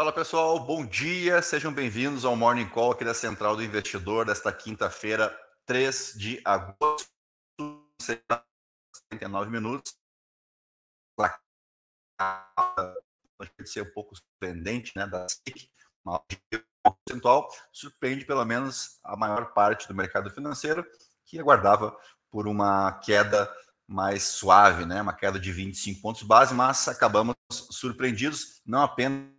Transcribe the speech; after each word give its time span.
Fala 0.00 0.14
pessoal, 0.14 0.58
bom 0.58 0.86
dia, 0.86 1.42
sejam 1.42 1.70
bem-vindos 1.70 2.24
ao 2.24 2.34
Morning 2.34 2.66
Call 2.70 2.92
aqui 2.92 3.04
da 3.04 3.12
Central 3.12 3.54
do 3.54 3.62
Investidor 3.62 4.24
desta 4.24 4.50
quinta-feira, 4.50 5.38
3 5.66 6.14
de 6.16 6.40
agosto, 6.42 7.06
39 9.10 9.50
minutos. 9.50 9.94
Pode 11.14 11.38
ser 13.66 13.82
um 13.82 13.92
pouco 13.92 14.16
surpreendente, 14.16 14.92
né, 14.96 15.06
da 15.06 15.26
SIC, 15.28 15.70
uma 16.02 16.24
percentual, 17.06 17.46
surpreende 17.70 18.24
pelo 18.24 18.46
menos 18.46 18.98
a 19.04 19.14
maior 19.18 19.52
parte 19.52 19.86
do 19.86 19.94
mercado 19.94 20.30
financeiro, 20.30 20.82
que 21.26 21.38
aguardava 21.38 21.94
por 22.30 22.48
uma 22.48 22.90
queda 23.00 23.54
mais 23.86 24.22
suave, 24.22 24.86
né, 24.86 25.02
uma 25.02 25.12
queda 25.12 25.38
de 25.38 25.52
25 25.52 26.00
pontos 26.00 26.22
base, 26.22 26.54
mas 26.54 26.88
acabamos 26.88 27.36
surpreendidos, 27.70 28.62
não 28.64 28.80
apenas 28.80 29.38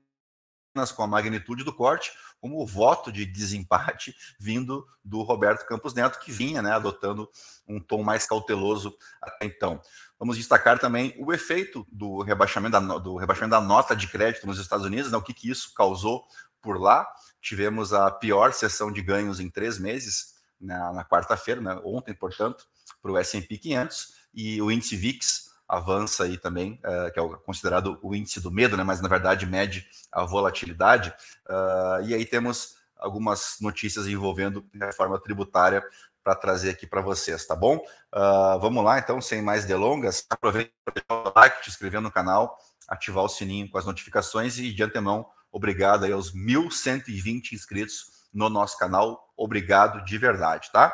com 0.95 1.03
a 1.03 1.07
magnitude 1.07 1.63
do 1.63 1.73
corte, 1.73 2.11
como 2.39 2.61
o 2.61 2.65
voto 2.65 3.11
de 3.11 3.25
desempate 3.25 4.15
vindo 4.39 4.87
do 5.03 5.21
Roberto 5.21 5.67
Campos 5.67 5.93
Neto, 5.93 6.19
que 6.19 6.31
vinha 6.31 6.61
né, 6.61 6.71
adotando 6.71 7.29
um 7.67 7.79
tom 7.79 8.01
mais 8.03 8.25
cauteloso 8.25 8.95
até 9.21 9.45
então. 9.45 9.81
Vamos 10.17 10.37
destacar 10.37 10.79
também 10.79 11.13
o 11.19 11.33
efeito 11.33 11.85
do 11.91 12.21
rebaixamento 12.21 12.79
da, 12.79 12.97
do 12.97 13.17
rebaixamento 13.17 13.51
da 13.51 13.61
nota 13.61 13.95
de 13.95 14.07
crédito 14.07 14.47
nos 14.47 14.59
Estados 14.59 14.85
Unidos, 14.85 15.11
né, 15.11 15.17
o 15.17 15.21
que, 15.21 15.33
que 15.33 15.49
isso 15.49 15.73
causou 15.75 16.25
por 16.61 16.79
lá. 16.79 17.05
Tivemos 17.41 17.93
a 17.93 18.09
pior 18.09 18.53
sessão 18.53 18.91
de 18.91 19.01
ganhos 19.01 19.39
em 19.39 19.49
três 19.49 19.77
meses, 19.77 20.35
na, 20.59 20.93
na 20.93 21.05
quarta-feira, 21.05 21.59
né, 21.59 21.79
ontem, 21.83 22.13
portanto, 22.13 22.65
para 23.01 23.11
o 23.11 23.17
S&P 23.17 23.57
500, 23.57 24.21
e 24.33 24.61
o 24.61 24.71
índice 24.71 24.95
VIX 24.95 25.50
avança 25.71 26.25
aí 26.25 26.37
também, 26.37 26.73
uh, 26.83 27.11
que 27.13 27.19
é 27.19 27.23
considerado 27.45 27.97
o 28.01 28.13
índice 28.13 28.41
do 28.41 28.51
medo, 28.51 28.75
né, 28.75 28.83
mas 28.83 28.99
na 28.99 29.07
verdade 29.07 29.45
mede 29.45 29.87
a 30.11 30.25
volatilidade. 30.25 31.13
Uh, 31.47 32.03
e 32.03 32.13
aí 32.13 32.25
temos 32.25 32.75
algumas 32.97 33.55
notícias 33.61 34.05
envolvendo 34.05 34.65
reforma 34.73 35.17
tributária 35.17 35.81
para 36.21 36.35
trazer 36.35 36.71
aqui 36.71 36.85
para 36.85 37.01
vocês, 37.01 37.47
tá 37.47 37.55
bom? 37.55 37.77
Uh, 38.13 38.59
vamos 38.59 38.83
lá, 38.83 38.99
então, 38.99 39.21
sem 39.21 39.41
mais 39.41 39.63
delongas, 39.63 40.25
aproveite 40.29 40.73
para 40.83 40.93
deixar 40.93 41.29
o 41.29 41.33
like, 41.33 41.63
te 41.63 41.69
inscrever 41.69 42.01
no 42.01 42.11
canal, 42.11 42.57
ativar 42.87 43.23
o 43.23 43.29
sininho 43.29 43.69
com 43.71 43.77
as 43.77 43.85
notificações 43.85 44.59
e 44.59 44.73
de 44.73 44.83
antemão, 44.83 45.25
obrigado 45.53 46.03
aí 46.03 46.11
aos 46.11 46.35
1.120 46.35 47.53
inscritos 47.53 48.27
no 48.33 48.49
nosso 48.49 48.77
canal, 48.77 49.33
obrigado 49.37 50.03
de 50.03 50.17
verdade, 50.17 50.69
tá? 50.71 50.93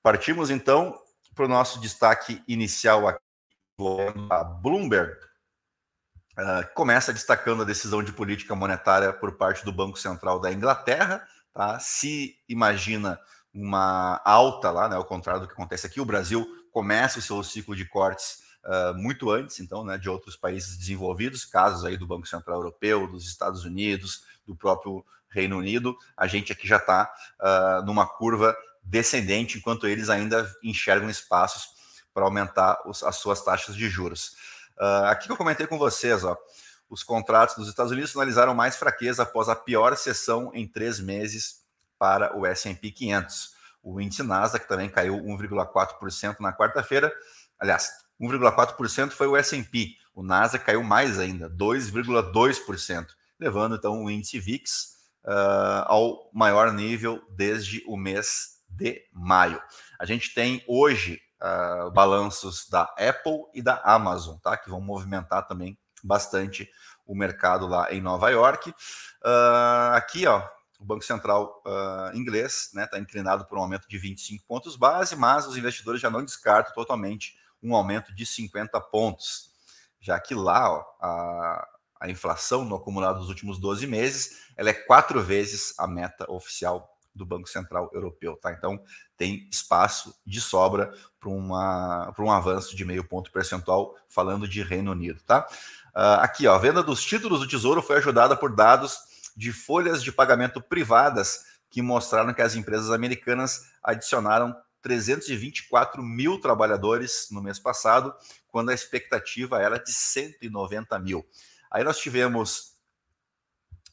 Partimos 0.00 0.48
então 0.48 0.96
para 1.34 1.44
o 1.44 1.48
nosso 1.48 1.80
destaque 1.80 2.40
inicial 2.46 3.08
aqui 3.08 3.23
a 4.30 4.44
Bloomberg, 4.44 5.12
uh, 6.38 6.74
começa 6.74 7.12
destacando 7.12 7.62
a 7.62 7.66
decisão 7.66 8.02
de 8.02 8.12
política 8.12 8.54
monetária 8.54 9.12
por 9.12 9.32
parte 9.36 9.64
do 9.64 9.72
Banco 9.72 9.98
Central 9.98 10.40
da 10.40 10.52
Inglaterra. 10.52 11.26
Tá? 11.52 11.78
Se 11.78 12.36
imagina 12.48 13.18
uma 13.52 14.20
alta 14.24 14.70
lá, 14.70 14.88
né, 14.88 14.96
ao 14.96 15.04
contrário 15.04 15.42
do 15.42 15.46
que 15.46 15.52
acontece 15.52 15.86
aqui, 15.86 16.00
o 16.00 16.04
Brasil 16.04 16.46
começa 16.72 17.18
o 17.18 17.22
seu 17.22 17.42
ciclo 17.42 17.74
de 17.74 17.84
cortes 17.84 18.40
uh, 18.64 18.94
muito 18.96 19.30
antes, 19.30 19.60
então, 19.60 19.84
né, 19.84 19.96
de 19.98 20.08
outros 20.08 20.36
países 20.36 20.76
desenvolvidos, 20.76 21.44
casos 21.44 21.84
aí 21.84 21.96
do 21.96 22.06
Banco 22.06 22.26
Central 22.26 22.58
Europeu, 22.58 23.06
dos 23.06 23.26
Estados 23.26 23.64
Unidos, 23.64 24.24
do 24.46 24.56
próprio 24.56 25.04
Reino 25.28 25.58
Unido. 25.58 25.96
A 26.16 26.26
gente 26.26 26.52
aqui 26.52 26.66
já 26.66 26.76
está 26.76 27.12
uh, 27.40 27.46
ah, 27.46 27.82
numa 27.84 28.06
curva 28.06 28.56
descendente, 28.82 29.58
enquanto 29.58 29.86
eles 29.86 30.10
ainda 30.10 30.48
enxergam 30.62 31.08
espaços 31.08 31.73
para 32.14 32.24
aumentar 32.24 32.80
os, 32.86 33.02
as 33.02 33.16
suas 33.16 33.42
taxas 33.42 33.74
de 33.74 33.88
juros. 33.88 34.36
Uh, 34.78 35.06
aqui 35.06 35.26
que 35.26 35.32
eu 35.32 35.36
comentei 35.36 35.66
com 35.66 35.76
vocês, 35.76 36.24
ó, 36.24 36.36
os 36.88 37.02
contratos 37.02 37.56
dos 37.56 37.68
Estados 37.68 37.90
Unidos 37.90 38.12
sinalizaram 38.12 38.54
mais 38.54 38.76
fraqueza 38.76 39.24
após 39.24 39.48
a 39.48 39.56
pior 39.56 39.96
sessão 39.96 40.52
em 40.54 40.66
três 40.66 41.00
meses 41.00 41.64
para 41.98 42.36
o 42.36 42.46
S&P 42.46 42.90
500. 42.90 43.54
O 43.82 44.00
índice 44.00 44.22
Nasdaq 44.22 44.66
também 44.66 44.88
caiu 44.88 45.16
1,4% 45.16 46.36
na 46.40 46.52
quarta-feira. 46.52 47.12
Aliás, 47.58 47.90
1,4% 48.20 49.10
foi 49.10 49.26
o 49.26 49.36
S&P. 49.36 49.96
O 50.14 50.22
Nasdaq 50.22 50.64
caiu 50.64 50.82
mais 50.82 51.18
ainda, 51.18 51.50
2,2%, 51.50 53.06
levando 53.38 53.74
então 53.74 54.04
o 54.04 54.10
índice 54.10 54.38
VIX 54.38 54.94
uh, 55.24 55.84
ao 55.86 56.30
maior 56.32 56.72
nível 56.72 57.22
desde 57.30 57.82
o 57.86 57.96
mês 57.96 58.60
de 58.68 59.02
maio. 59.12 59.60
A 59.98 60.04
gente 60.04 60.32
tem 60.34 60.62
hoje 60.66 61.20
uh, 61.40 61.90
balanços 61.90 62.68
da 62.68 62.82
Apple 62.98 63.44
e 63.54 63.62
da 63.62 63.80
Amazon, 63.84 64.36
tá? 64.38 64.56
Que 64.56 64.70
vão 64.70 64.80
movimentar 64.80 65.46
também 65.46 65.78
bastante 66.02 66.70
o 67.06 67.14
mercado 67.14 67.66
lá 67.66 67.92
em 67.92 68.00
Nova 68.00 68.30
York. 68.30 68.70
Uh, 68.70 69.94
aqui, 69.94 70.26
ó, 70.26 70.46
o 70.78 70.84
Banco 70.84 71.04
Central 71.04 71.62
uh, 71.66 72.16
inglês 72.16 72.66
está 72.66 72.80
né, 72.80 72.86
tá 72.86 72.98
inclinado 72.98 73.46
por 73.46 73.58
um 73.58 73.62
aumento 73.62 73.88
de 73.88 73.98
25 73.98 74.44
pontos 74.46 74.76
base, 74.76 75.16
mas 75.16 75.46
os 75.46 75.56
investidores 75.56 76.00
já 76.00 76.10
não 76.10 76.24
descartam 76.24 76.74
totalmente 76.74 77.36
um 77.62 77.74
aumento 77.74 78.14
de 78.14 78.26
50 78.26 78.78
pontos, 78.80 79.50
já 80.00 80.20
que 80.20 80.34
lá 80.34 80.70
ó, 80.70 80.84
a, 81.00 81.68
a 82.00 82.10
inflação 82.10 82.64
no 82.64 82.76
acumulado 82.76 83.20
dos 83.20 83.30
últimos 83.30 83.58
12 83.58 83.86
meses 83.86 84.44
ela 84.56 84.68
é 84.68 84.74
quatro 84.74 85.22
vezes 85.22 85.74
a 85.78 85.86
meta 85.86 86.30
oficial 86.30 86.93
do 87.14 87.24
Banco 87.24 87.48
Central 87.48 87.90
Europeu. 87.92 88.36
Tá? 88.36 88.52
Então, 88.52 88.82
tem 89.16 89.48
espaço 89.50 90.14
de 90.26 90.40
sobra 90.40 90.92
para 91.20 91.30
um 91.30 92.30
avanço 92.30 92.74
de 92.76 92.84
meio 92.84 93.04
ponto 93.04 93.30
percentual, 93.30 93.94
falando 94.08 94.48
de 94.48 94.62
Reino 94.62 94.92
Unido. 94.92 95.22
Tá? 95.22 95.46
Uh, 95.94 96.20
aqui, 96.20 96.46
ó, 96.46 96.54
a 96.54 96.58
venda 96.58 96.82
dos 96.82 97.02
títulos 97.02 97.40
do 97.40 97.48
Tesouro 97.48 97.80
foi 97.80 97.98
ajudada 97.98 98.36
por 98.36 98.54
dados 98.54 98.98
de 99.36 99.52
folhas 99.52 100.02
de 100.02 100.12
pagamento 100.12 100.60
privadas 100.60 101.44
que 101.70 101.82
mostraram 101.82 102.34
que 102.34 102.42
as 102.42 102.54
empresas 102.54 102.90
americanas 102.90 103.68
adicionaram 103.82 104.54
324 104.80 106.02
mil 106.02 106.38
trabalhadores 106.40 107.28
no 107.30 107.40
mês 107.40 107.58
passado, 107.58 108.14
quando 108.48 108.70
a 108.70 108.74
expectativa 108.74 109.60
era 109.60 109.78
de 109.78 109.92
190 109.92 110.98
mil. 110.98 111.26
Aí 111.70 111.82
nós 111.82 111.98
tivemos 111.98 112.74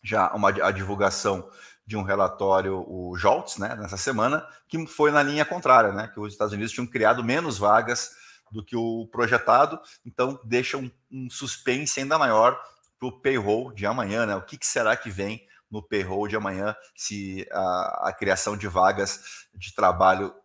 já 0.04 0.32
uma 0.34 0.50
a 0.50 0.72
divulgação 0.72 1.50
de 1.86 1.98
um 1.98 2.04
relatório, 2.04 2.86
o 2.88 3.18
JOLTS, 3.18 3.58
né, 3.58 3.76
nessa 3.76 3.98
semana, 3.98 4.46
que 4.68 4.86
foi 4.88 5.12
na 5.12 5.24
linha 5.24 5.44
contrária, 5.44 5.92
né, 5.92 6.08
que 6.14 6.20
os 6.20 6.32
Estados 6.32 6.54
Unidos 6.54 6.72
tinham 6.72 6.88
criado 6.88 7.24
menos 7.24 7.58
vagas 7.58 8.12
do 8.52 8.64
que 8.64 8.76
o 8.76 9.08
projetado, 9.08 9.80
então 10.06 10.40
deixa 10.44 10.78
um, 10.78 10.92
um 11.12 11.30
suspense 11.30 12.00
ainda 12.00 12.18
maior 12.18 12.62
para 13.00 13.08
o 13.08 13.20
payroll 13.20 13.72
de 13.74 13.86
amanhã, 13.86 14.26
né? 14.26 14.36
O 14.36 14.44
que, 14.44 14.58
que, 14.58 14.68
será 14.68 14.96
que 14.96 15.10
vem 15.10 15.48
no 15.72 15.82
payroll 15.82 16.28
de 16.28 16.36
amanhã 16.36 16.76
se 16.96 17.48
a, 17.52 18.10
a 18.10 18.14
criação 18.14 18.56
de 18.56 18.68
vagas 18.68 19.48
de 19.56 19.74
trabalho 19.74 20.36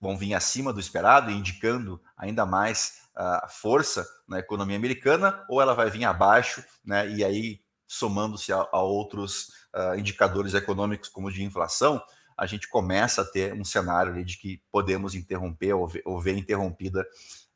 vão 0.00 0.16
vir 0.16 0.34
acima 0.34 0.72
do 0.72 0.80
esperado, 0.80 1.30
indicando 1.30 2.00
ainda 2.16 2.46
mais 2.46 3.02
a 3.14 3.46
força 3.46 4.06
na 4.26 4.38
economia 4.38 4.76
americana, 4.76 5.44
ou 5.50 5.60
ela 5.60 5.74
vai 5.74 5.90
vir 5.90 6.04
abaixo, 6.04 6.64
né? 6.82 7.08
E 7.10 7.22
aí 7.22 7.60
somando-se 7.86 8.52
a, 8.52 8.66
a 8.72 8.80
outros 8.80 9.48
uh, 9.74 9.98
indicadores 9.98 10.54
econômicos 10.54 11.08
como 11.08 11.30
de 11.30 11.42
inflação, 11.42 12.02
a 12.36 12.46
gente 12.46 12.68
começa 12.68 13.22
a 13.22 13.24
ter 13.24 13.52
um 13.52 13.64
cenário 13.64 14.24
de 14.24 14.36
que 14.36 14.62
podemos 14.70 15.14
interromper 15.14 15.74
ou 15.74 15.86
ver, 15.86 16.02
ou 16.04 16.20
ver 16.20 16.36
interrompida 16.36 17.06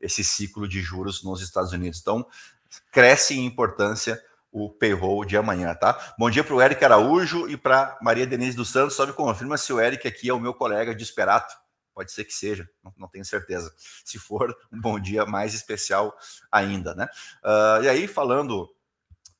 esse 0.01 0.23
ciclo 0.23 0.69
de 0.69 0.81
juros 0.81 1.23
nos 1.25 1.41
Estados 1.41 1.73
Unidos. 1.73 2.01
Então, 2.01 2.27
cresce 2.93 3.35
em 3.35 3.47
importância 3.47 4.23
o 4.53 4.71
payroll 4.71 5.25
de 5.25 5.37
amanhã, 5.37 5.75
tá? 5.75 6.15
Bom 6.19 6.31
dia 6.31 6.43
para 6.43 6.55
o 6.55 6.63
Eric 6.63 6.83
Araújo 6.85 7.49
e 7.49 7.57
para 7.57 7.99
Maria 8.01 8.27
Denise 8.27 8.57
dos 8.57 8.71
Santos. 8.71 8.97
Só 8.97 9.07
me 9.07 9.13
confirma 9.13 9.59
se 9.59 9.73
o 9.73 9.81
Eric 9.81 10.07
aqui 10.09 10.31
é 10.31 10.33
o 10.33 10.41
meu 10.41 10.55
colega 10.55 10.95
de 10.95 11.03
esperato. 11.03 11.55
Pode 11.95 12.13
ser 12.13 12.25
que 12.25 12.33
seja, 12.33 12.69
não, 12.85 12.93
não 12.97 13.09
tenho 13.09 13.25
certeza. 13.25 13.73
Se 14.05 14.19
for, 14.19 14.55
um 14.73 14.81
bom 14.81 15.01
dia 15.01 15.25
mais 15.27 15.55
especial 15.55 16.17
ainda, 16.51 16.95
né? 16.95 17.09
Uh, 17.43 17.85
e 17.85 17.89
aí, 17.89 18.07
falando 18.07 18.71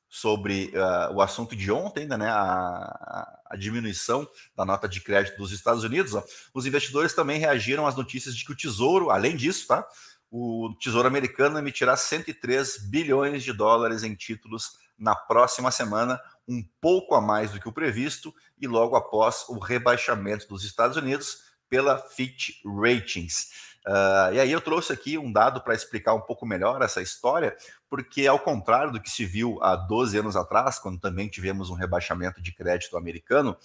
sobre 0.09 0.73
uh, 0.73 1.13
o 1.13 1.21
assunto 1.21 1.55
de 1.55 1.71
ontem, 1.71 2.01
ainda, 2.01 2.17
né, 2.17 2.29
a, 2.29 3.39
a, 3.45 3.55
diminuição 3.57 4.27
da 4.55 4.63
nota 4.63 4.87
de 4.87 5.01
crédito 5.01 5.37
dos 5.37 5.51
Estados 5.51 5.83
Unidos, 5.83 6.15
ó, 6.15 6.23
os 6.53 6.65
investidores 6.65 7.13
também 7.13 7.39
reagiram 7.39 7.85
às 7.85 7.95
notícias 7.95 8.35
de 8.35 8.45
que 8.45 8.51
o 8.51 8.55
Tesouro, 8.55 9.09
além 9.09 9.35
disso, 9.35 9.67
tá, 9.67 9.85
o 10.31 10.73
Tesouro 10.81 11.07
americano 11.07 11.59
emitirá 11.59 11.95
103 11.95 12.89
bilhões 12.89 13.43
de 13.43 13.53
dólares 13.53 14.03
em 14.03 14.15
títulos 14.15 14.77
na 14.97 15.15
próxima 15.15 15.71
semana, 15.71 16.19
um 16.47 16.63
pouco 16.81 17.13
a 17.13 17.21
mais 17.21 17.51
do 17.51 17.59
que 17.59 17.67
o 17.67 17.73
previsto, 17.73 18.33
e 18.59 18.67
logo 18.67 18.95
após 18.95 19.45
o 19.49 19.59
rebaixamento 19.59 20.47
dos 20.47 20.63
Estados 20.63 20.97
Unidos 20.97 21.47
pela 21.69 21.97
Fitch 21.97 22.61
Ratings. 22.65 23.67
Uh, 23.85 24.33
e 24.33 24.39
aí 24.39 24.51
eu 24.51 24.59
trouxe 24.59 24.91
aqui 24.91 25.17
um 25.17 25.31
dado 25.31 25.61
para 25.61 25.73
explicar 25.73 26.13
um 26.13 26.21
pouco 26.21 26.45
melhor 26.45 26.81
essa 26.81 27.01
história, 27.01 27.55
porque 27.89 28.27
ao 28.27 28.39
contrário 28.39 28.91
do 28.91 29.01
que 29.01 29.09
se 29.09 29.25
viu 29.25 29.57
há 29.61 29.75
12 29.75 30.17
anos 30.17 30.35
atrás, 30.35 30.77
quando 30.77 30.99
também 30.99 31.29
tivemos 31.29 31.69
um 31.69 31.73
rebaixamento 31.73 32.41
de 32.41 32.51
crédito 32.51 32.97
americano, 32.97 33.57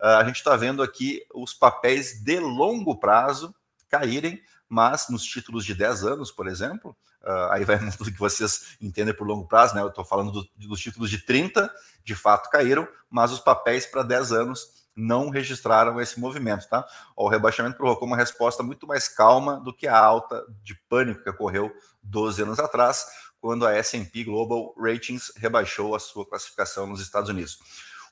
uh, 0.00 0.06
a 0.18 0.24
gente 0.24 0.36
está 0.36 0.56
vendo 0.56 0.82
aqui 0.82 1.20
os 1.34 1.52
papéis 1.52 2.22
de 2.22 2.40
longo 2.40 2.98
prazo 2.98 3.54
caírem 3.88 4.42
mas 4.68 5.08
nos 5.08 5.24
títulos 5.24 5.64
de 5.64 5.74
10 5.74 6.04
anos, 6.04 6.30
por 6.30 6.46
exemplo, 6.46 6.96
uh, 7.22 7.52
aí 7.52 7.64
vai 7.64 7.78
tudo 7.96 8.12
que 8.12 8.18
vocês 8.18 8.76
entendem 8.80 9.14
por 9.14 9.26
longo 9.26 9.46
prazo, 9.46 9.74
né? 9.74 9.82
Eu 9.82 9.88
estou 9.88 10.04
falando 10.04 10.32
do, 10.32 10.48
dos 10.56 10.80
títulos 10.80 11.10
de 11.10 11.18
30, 11.18 11.72
de 12.04 12.14
fato 12.14 12.50
caíram, 12.50 12.86
mas 13.08 13.32
os 13.32 13.40
papéis 13.40 13.86
para 13.86 14.02
10 14.02 14.32
anos 14.32 14.85
não 14.96 15.28
registraram 15.28 16.00
esse 16.00 16.18
movimento, 16.18 16.66
tá? 16.68 16.86
O 17.14 17.28
rebaixamento 17.28 17.76
provocou 17.76 18.08
uma 18.08 18.16
resposta 18.16 18.62
muito 18.62 18.86
mais 18.86 19.06
calma 19.06 19.60
do 19.60 19.72
que 19.72 19.86
a 19.86 19.98
alta 19.98 20.42
de 20.62 20.74
pânico 20.88 21.22
que 21.22 21.28
ocorreu 21.28 21.70
12 22.02 22.42
anos 22.42 22.58
atrás, 22.58 23.06
quando 23.38 23.66
a 23.66 23.74
S&P 23.74 24.24
Global 24.24 24.74
Ratings 24.78 25.32
rebaixou 25.36 25.94
a 25.94 26.00
sua 26.00 26.26
classificação 26.26 26.86
nos 26.86 27.00
Estados 27.00 27.28
Unidos. 27.28 27.58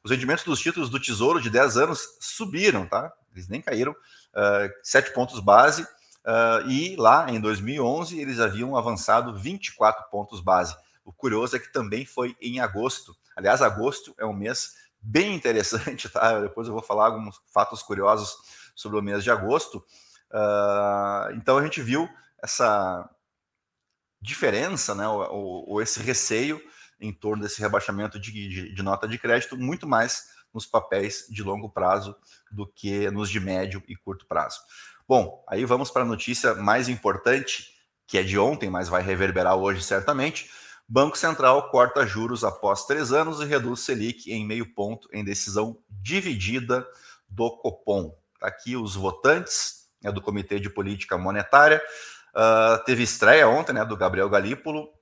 Os 0.05 0.11
rendimentos 0.11 0.45
dos 0.45 0.61
títulos 0.61 0.91
do 0.91 1.01
Tesouro 1.01 1.41
de 1.41 1.49
10 1.49 1.79
anos 1.79 2.07
subiram, 2.21 2.87
tá? 2.87 3.11
Eles 3.33 3.49
nem 3.49 3.63
caíram, 3.63 3.93
uh, 3.93 4.71
7 4.83 5.15
pontos 5.15 5.41
base, 5.41 5.83
uh, 5.83 6.69
e 6.69 6.95
lá 6.97 7.31
em 7.31 7.41
2011 7.41 8.21
eles 8.21 8.39
haviam 8.39 8.77
avançado 8.77 9.35
24 9.35 10.11
pontos 10.11 10.41
base. 10.41 10.77
O 11.05 11.13
curioso 11.13 11.57
é 11.57 11.59
que 11.59 11.73
também 11.73 12.05
foi 12.05 12.37
em 12.41 12.61
agosto. 12.61 13.17
Aliás, 13.35 13.63
agosto 13.63 14.15
é 14.19 14.27
um 14.27 14.35
mês 14.35 14.75
bem 15.05 15.35
interessante, 15.35 16.09
tá? 16.11 16.41
Depois 16.41 16.67
eu 16.67 16.73
vou 16.73 16.83
falar 16.83 17.07
alguns 17.07 17.41
fatos 17.53 17.83
curiosos 17.83 18.37
sobre 18.75 18.99
o 18.99 19.03
mês 19.03 19.23
de 19.23 19.31
agosto. 19.31 19.85
Uh, 20.33 21.35
então 21.37 21.59
a 21.59 21.63
gente 21.63 21.81
viu 21.83 22.09
essa 22.43 23.09
diferença, 24.21 24.95
né, 24.95 25.07
ou, 25.07 25.69
ou 25.69 25.83
esse 25.83 26.01
receio 26.01 26.61
em 26.99 27.13
torno 27.13 27.43
desse 27.43 27.61
rebaixamento 27.61 28.19
de, 28.19 28.33
de, 28.33 28.75
de, 28.75 28.83
nota 28.83 29.07
de 29.07 29.19
crédito, 29.19 29.57
muito 29.57 29.87
mais 29.87 30.33
nos 30.53 30.65
papéis 30.65 31.27
de 31.29 31.43
longo 31.43 31.69
prazo 31.69 32.17
do 32.51 32.67
que 32.67 33.11
nos 33.11 33.29
de 33.29 33.39
médio 33.39 33.83
e 33.87 33.95
curto 33.95 34.27
prazo. 34.27 34.61
Bom, 35.07 35.45
aí 35.49 35.65
vamos 35.67 35.91
para 35.91 36.03
a 36.03 36.07
notícia 36.07 36.55
mais 36.55 36.89
importante, 36.89 37.69
que 38.07 38.17
é 38.17 38.23
de 38.23 38.39
ontem, 38.39 38.71
mas 38.71 38.89
vai 38.89 39.03
reverberar 39.03 39.57
hoje 39.57 39.83
certamente. 39.83 40.49
Banco 40.87 41.17
Central 41.17 41.71
corta 41.71 42.07
juros 42.07 42.45
após 42.45 42.87
três 42.87 43.13
anos 43.13 43.41
e 43.41 43.45
reduz 43.45 43.81
Selic 43.81 44.31
em 44.31 44.47
meio 44.47 44.75
ponto 44.75 45.09
em 45.13 45.25
decisão 45.25 45.79
dividida 45.89 46.87
do 47.29 47.51
Copom. 47.59 48.17
Tá 48.39 48.49
aqui 48.49 48.77
os 48.77 48.95
votantes 48.95 49.89
né, 50.03 50.13
do 50.13 50.21
Comitê 50.21 50.61
de 50.61 50.69
Política 50.69 51.17
Monetária. 51.17 51.83
Uh, 52.35 52.85
teve 52.85 53.03
estreia 53.03 53.49
ontem 53.49 53.73
né, 53.73 53.85
do 53.85 53.97
Gabriel 53.97 54.29
Galípolo 54.29 54.93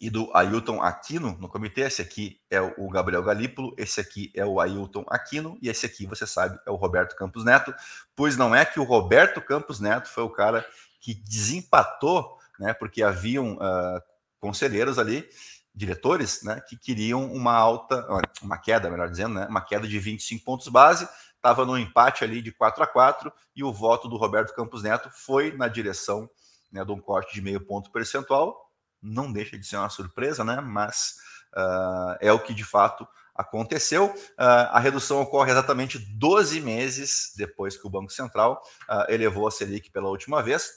e 0.00 0.10
do 0.10 0.30
Ailton 0.34 0.82
Aquino 0.82 1.36
no 1.38 1.48
comitê. 1.48 1.82
Esse 1.82 2.02
aqui 2.02 2.40
é 2.50 2.60
o 2.60 2.88
Gabriel 2.88 3.22
Galípolo, 3.22 3.74
esse 3.76 4.00
aqui 4.00 4.32
é 4.34 4.44
o 4.44 4.60
Ailton 4.60 5.04
Aquino 5.08 5.58
e 5.60 5.68
esse 5.68 5.86
aqui, 5.86 6.06
você 6.06 6.26
sabe, 6.26 6.58
é 6.66 6.70
o 6.70 6.76
Roberto 6.76 7.14
Campos 7.16 7.44
Neto. 7.44 7.74
Pois 8.14 8.36
não 8.36 8.54
é 8.54 8.64
que 8.64 8.80
o 8.80 8.84
Roberto 8.84 9.40
Campos 9.40 9.80
Neto 9.80 10.08
foi 10.08 10.24
o 10.24 10.30
cara 10.30 10.66
que 11.00 11.14
desempatou, 11.14 12.36
né, 12.58 12.74
porque 12.74 13.02
haviam 13.02 13.54
uh, 13.54 14.00
conselheiros 14.40 14.98
ali, 14.98 15.28
diretores, 15.74 16.42
né, 16.42 16.60
que 16.68 16.76
queriam 16.76 17.32
uma 17.32 17.54
alta, 17.54 18.06
uma 18.42 18.58
queda, 18.58 18.90
melhor 18.90 19.08
dizendo, 19.08 19.34
né, 19.34 19.46
uma 19.46 19.60
queda 19.60 19.86
de 19.86 19.98
25 19.98 20.44
pontos 20.44 20.68
base, 20.68 21.08
estava 21.36 21.64
no 21.64 21.78
empate 21.78 22.24
ali 22.24 22.42
de 22.42 22.52
4 22.52 22.82
a 22.82 22.86
4 22.86 23.32
e 23.54 23.62
o 23.62 23.72
voto 23.72 24.08
do 24.08 24.16
Roberto 24.16 24.54
Campos 24.54 24.82
Neto 24.82 25.08
foi 25.10 25.52
na 25.56 25.68
direção 25.68 26.28
né, 26.70 26.84
de 26.84 26.92
um 26.92 27.00
corte 27.00 27.32
de 27.34 27.40
meio 27.40 27.60
ponto 27.60 27.90
percentual, 27.90 28.68
não 29.00 29.32
deixa 29.32 29.58
de 29.58 29.66
ser 29.66 29.76
uma 29.76 29.88
surpresa, 29.88 30.44
né? 30.44 30.60
Mas 30.60 31.14
uh, 31.56 32.16
é 32.20 32.32
o 32.32 32.40
que 32.40 32.52
de 32.52 32.64
fato 32.64 33.06
aconteceu. 33.34 34.06
Uh, 34.06 34.68
a 34.70 34.80
redução 34.80 35.20
ocorre 35.20 35.52
exatamente 35.52 35.98
12 35.98 36.60
meses 36.60 37.32
depois 37.36 37.76
que 37.76 37.86
o 37.86 37.90
Banco 37.90 38.12
Central 38.12 38.60
uh, 38.88 39.10
elevou 39.12 39.46
a 39.46 39.50
Selic 39.50 39.90
pela 39.90 40.08
última 40.08 40.42
vez. 40.42 40.70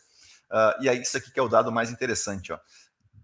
e 0.82 0.90
aí, 0.90 1.02
isso 1.02 1.18
aqui 1.18 1.32
que 1.32 1.40
é 1.40 1.44
o 1.44 1.50
dado 1.50 1.72
mais 1.72 1.90
interessante. 1.90 2.54
Ó. 2.54 2.60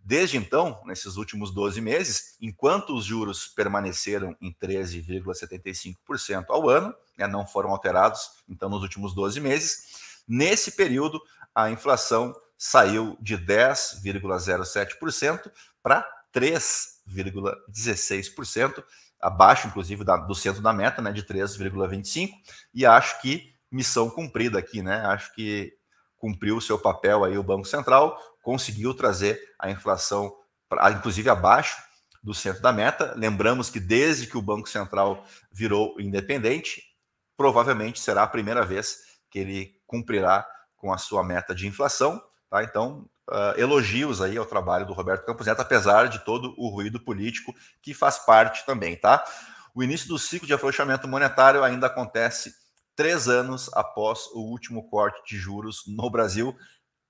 Desde 0.08 0.38
então, 0.38 0.82
nesses 0.86 1.18
últimos 1.18 1.54
12 1.54 1.82
meses, 1.82 2.38
enquanto 2.42 2.96
os 2.96 3.04
juros 3.04 3.50
permaneceram 3.50 4.34
em 4.40 4.54
13,75% 4.54 6.46
ao 6.48 6.70
ano, 6.70 6.96
né, 7.18 7.28
não 7.28 7.46
foram 7.46 7.72
alterados, 7.72 8.30
então, 8.48 8.70
nos 8.70 8.84
últimos 8.84 9.14
12 9.14 9.42
meses, 9.42 10.22
nesse 10.26 10.78
período, 10.78 11.22
a 11.54 11.70
inflação 11.70 12.34
saiu 12.58 13.18
de 13.20 13.38
10,07% 13.38 15.52
para 15.84 16.10
3,16%, 16.34 18.82
abaixo, 19.20 19.68
inclusive, 19.68 20.06
da, 20.06 20.16
do 20.16 20.34
centro 20.34 20.62
da 20.62 20.72
meta, 20.72 21.02
né, 21.02 21.12
de 21.12 21.24
3,25%, 21.24 22.30
e 22.74 22.86
acho 22.86 23.22
que 23.22 23.54
missão 23.70 24.10
cumprida 24.10 24.58
aqui, 24.58 24.82
né? 24.82 25.06
Acho 25.08 25.36
que 25.36 25.74
cumpriu 26.18 26.56
o 26.56 26.62
seu 26.62 26.80
papel 26.80 27.26
aí 27.26 27.38
o 27.38 27.44
Banco 27.44 27.66
Central, 27.66 28.18
conseguiu 28.48 28.94
trazer 28.94 29.38
a 29.60 29.70
inflação, 29.70 30.34
pra, 30.70 30.90
inclusive 30.90 31.30
abaixo 31.30 31.76
do 32.24 32.34
centro 32.34 32.62
da 32.62 32.72
meta. 32.72 33.14
Lembramos 33.18 33.70
que 33.70 33.78
desde 33.78 34.26
que 34.26 34.38
o 34.38 34.42
Banco 34.42 34.70
Central 34.70 35.26
virou 35.52 36.00
independente, 36.00 36.82
provavelmente 37.36 38.00
será 38.00 38.24
a 38.24 38.28
primeira 38.28 38.66
vez 38.66 39.00
que 39.30 39.40
ele 39.40 39.74
cumprirá 39.86 40.48
com 40.78 40.94
a 40.94 40.98
sua 40.98 41.26
meta 41.26 41.54
de 41.54 41.68
inflação. 41.68 42.24
Tá? 42.50 42.64
Então, 42.64 43.10
uh, 43.30 43.60
elogios 43.60 44.22
aí 44.22 44.38
ao 44.38 44.46
trabalho 44.46 44.86
do 44.86 44.94
Roberto 44.94 45.26
Campos 45.26 45.46
Neto, 45.46 45.62
apesar 45.62 46.08
de 46.08 46.24
todo 46.24 46.56
o 46.58 46.70
ruído 46.70 47.02
político 47.02 47.54
que 47.82 47.94
faz 47.94 48.18
parte 48.18 48.66
também. 48.66 48.96
Tá? 48.96 49.26
O 49.76 49.84
início 49.84 50.08
do 50.08 50.18
ciclo 50.18 50.48
de 50.48 50.54
afrouxamento 50.54 51.06
monetário 51.06 51.66
ainda 51.66 51.88
acontece 51.88 52.54
três 52.96 53.28
anos 53.28 53.70
após 53.74 54.28
o 54.28 54.40
último 54.40 54.90
corte 54.90 55.22
de 55.28 55.38
juros 55.38 55.84
no 55.86 56.10
Brasil, 56.10 56.56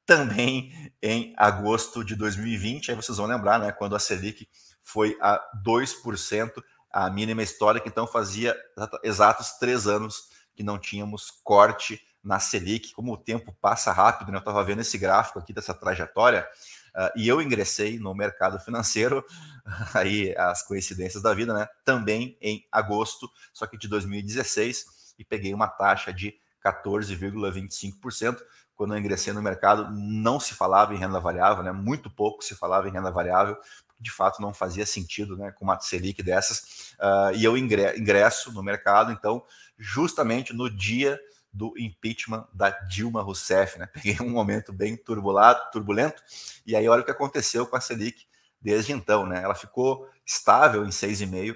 também 0.07 0.71
em 1.03 1.33
agosto 1.37 2.03
de 2.03 2.15
2020. 2.15 2.89
Aí 2.89 2.95
vocês 2.95 3.17
vão 3.17 3.27
lembrar, 3.27 3.59
né, 3.59 3.71
quando 3.73 3.95
a 3.95 3.99
Selic 3.99 4.47
foi 4.81 5.17
a 5.21 5.39
2%, 5.63 6.63
a 6.89 7.09
mínima 7.09 7.43
histórica, 7.43 7.87
então 7.87 8.07
fazia 8.07 8.55
exatos 9.03 9.51
três 9.59 9.85
anos 9.85 10.29
que 10.55 10.63
não 10.63 10.79
tínhamos 10.79 11.29
corte 11.43 12.01
na 12.23 12.39
Selic, 12.39 12.93
como 12.93 13.13
o 13.13 13.17
tempo 13.17 13.55
passa 13.61 13.91
rápido, 13.91 14.31
né? 14.31 14.37
eu 14.37 14.39
estava 14.39 14.63
vendo 14.63 14.81
esse 14.81 14.97
gráfico 14.97 15.39
aqui 15.39 15.53
dessa 15.53 15.73
trajetória, 15.73 16.47
uh, 16.95 17.11
e 17.15 17.27
eu 17.27 17.41
ingressei 17.41 17.99
no 17.99 18.15
mercado 18.15 18.59
financeiro, 18.59 19.23
aí 19.93 20.33
as 20.37 20.63
coincidências 20.63 21.21
da 21.21 21.33
vida, 21.33 21.53
né? 21.53 21.67
Também 21.85 22.37
em 22.41 22.65
agosto, 22.71 23.29
só 23.53 23.67
que 23.67 23.77
de 23.77 23.87
2016, 23.87 25.13
e 25.19 25.23
peguei 25.23 25.53
uma 25.53 25.67
taxa 25.67 26.11
de 26.11 26.33
14,25%. 26.65 28.37
Quando 28.75 28.93
eu 28.93 28.99
ingressei 28.99 29.33
no 29.33 29.41
mercado, 29.41 29.89
não 29.91 30.39
se 30.39 30.53
falava 30.53 30.93
em 30.93 30.97
renda 30.97 31.19
variável, 31.19 31.63
né? 31.63 31.71
Muito 31.71 32.09
pouco 32.09 32.43
se 32.43 32.55
falava 32.55 32.87
em 32.87 32.91
renda 32.91 33.09
variável, 33.09 33.57
de 33.99 34.11
fato 34.11 34.41
não 34.41 34.53
fazia 34.53 34.85
sentido, 34.85 35.35
né? 35.35 35.51
Com 35.51 35.65
uma 35.65 35.79
Selic 35.79 36.21
dessas. 36.21 36.93
Uh, 36.99 37.35
e 37.35 37.43
eu 37.43 37.57
ingresso 37.57 38.51
no 38.53 38.61
mercado, 38.61 39.11
então, 39.11 39.43
justamente 39.77 40.53
no 40.53 40.69
dia 40.69 41.19
do 41.51 41.73
impeachment 41.77 42.47
da 42.53 42.69
Dilma 42.69 43.21
Rousseff, 43.21 43.79
né? 43.79 43.87
Peguei 43.93 44.17
um 44.21 44.29
momento 44.29 44.71
bem 44.71 44.95
turbulado, 44.95 45.59
turbulento, 45.71 46.21
e 46.65 46.75
aí 46.75 46.87
olha 46.87 47.01
o 47.01 47.05
que 47.05 47.11
aconteceu 47.11 47.65
com 47.65 47.75
a 47.75 47.81
Selic 47.81 48.27
desde 48.61 48.91
então, 48.91 49.25
né? 49.25 49.41
Ela 49.41 49.55
ficou 49.55 50.07
estável 50.25 50.85
em 50.85 50.89
6,5, 50.89 51.55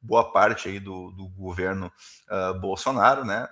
boa 0.00 0.30
parte 0.30 0.68
aí 0.68 0.78
do, 0.78 1.10
do 1.12 1.28
governo 1.28 1.90
uh, 2.28 2.58
Bolsonaro, 2.60 3.24
né? 3.24 3.48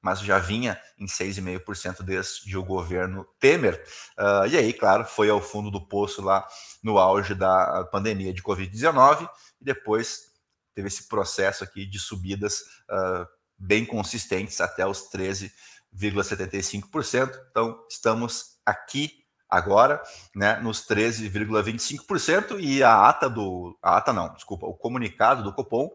Mas 0.00 0.20
já 0.20 0.38
vinha 0.38 0.80
em 0.98 1.06
6,5% 1.06 2.02
desde 2.02 2.56
o 2.56 2.64
governo 2.64 3.26
Temer. 3.40 3.84
Uh, 4.18 4.46
e 4.46 4.56
aí, 4.56 4.72
claro, 4.72 5.04
foi 5.04 5.28
ao 5.28 5.40
fundo 5.40 5.70
do 5.70 5.86
poço 5.86 6.22
lá 6.22 6.46
no 6.82 6.98
auge 6.98 7.34
da 7.34 7.86
pandemia 7.90 8.32
de 8.32 8.42
Covid-19 8.42 9.28
e 9.60 9.64
depois 9.64 10.28
teve 10.74 10.88
esse 10.88 11.06
processo 11.08 11.64
aqui 11.64 11.84
de 11.84 11.98
subidas 11.98 12.60
uh, 12.88 13.26
bem 13.58 13.84
consistentes 13.84 14.60
até 14.60 14.86
os 14.86 15.10
13,75%. 15.10 17.36
Então, 17.50 17.84
estamos 17.90 18.56
aqui 18.64 19.18
agora, 19.48 20.02
né, 20.34 20.60
nos 20.60 20.86
13,25% 20.86 22.60
e 22.60 22.82
a 22.82 23.08
ata 23.08 23.30
do 23.30 23.78
a 23.82 23.96
ata 23.96 24.12
não, 24.12 24.34
desculpa, 24.34 24.66
o 24.66 24.74
comunicado 24.74 25.42
do 25.42 25.54
Copom, 25.54 25.88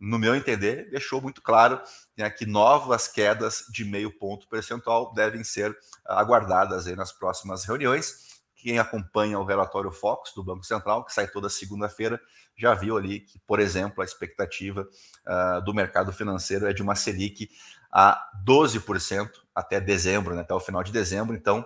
no 0.00 0.18
meu 0.18 0.34
entender, 0.34 0.88
deixou 0.90 1.20
muito 1.20 1.42
claro 1.42 1.80
né, 2.16 2.30
que 2.30 2.46
novas 2.46 3.06
quedas 3.06 3.64
de 3.70 3.84
meio 3.84 4.10
ponto 4.18 4.48
percentual 4.48 5.12
devem 5.12 5.44
ser 5.44 5.76
aguardadas 6.06 6.86
aí 6.86 6.96
nas 6.96 7.12
próximas 7.12 7.64
reuniões. 7.64 8.30
Quem 8.56 8.78
acompanha 8.78 9.38
o 9.38 9.44
relatório 9.44 9.90
Fox 9.90 10.32
do 10.34 10.42
Banco 10.42 10.64
Central, 10.64 11.04
que 11.04 11.12
sai 11.12 11.28
toda 11.28 11.50
segunda-feira, 11.50 12.18
já 12.56 12.74
viu 12.74 12.96
ali 12.96 13.20
que, 13.20 13.38
por 13.46 13.60
exemplo, 13.60 14.00
a 14.00 14.04
expectativa 14.04 14.88
uh, 15.26 15.64
do 15.64 15.74
mercado 15.74 16.12
financeiro 16.12 16.66
é 16.66 16.72
de 16.72 16.82
uma 16.82 16.94
Selic 16.94 17.50
a 17.92 18.30
12% 18.46 19.30
até 19.54 19.80
dezembro, 19.80 20.34
né, 20.34 20.42
até 20.42 20.54
o 20.54 20.60
final 20.60 20.82
de 20.82 20.92
dezembro. 20.92 21.36
Então, 21.36 21.64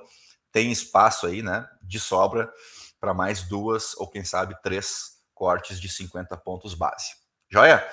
tem 0.50 0.72
espaço 0.72 1.26
aí 1.26 1.42
né, 1.42 1.68
de 1.82 2.00
sobra 2.00 2.52
para 3.00 3.14
mais 3.14 3.42
duas 3.42 3.96
ou, 3.96 4.08
quem 4.08 4.24
sabe, 4.24 4.56
três 4.62 5.18
cortes 5.34 5.80
de 5.80 5.88
50 5.88 6.36
pontos 6.38 6.74
base. 6.74 7.06
Joia? 7.50 7.84